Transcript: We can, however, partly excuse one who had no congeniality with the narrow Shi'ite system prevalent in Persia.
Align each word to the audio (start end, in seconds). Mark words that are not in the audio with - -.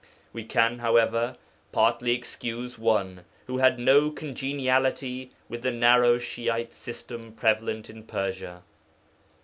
We 0.33 0.45
can, 0.45 0.79
however, 0.79 1.37
partly 1.71 2.09
excuse 2.13 2.79
one 2.79 3.23
who 3.45 3.59
had 3.59 3.77
no 3.77 4.09
congeniality 4.09 5.29
with 5.47 5.61
the 5.61 5.69
narrow 5.69 6.17
Shi'ite 6.17 6.73
system 6.73 7.33
prevalent 7.33 7.87
in 7.87 8.05
Persia. 8.05 8.63